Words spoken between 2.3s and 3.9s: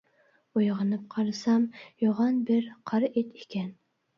بىر قار ئىت ئىكەن.